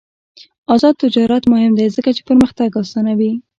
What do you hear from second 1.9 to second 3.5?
ځکه چې پرمختګ اسانوي.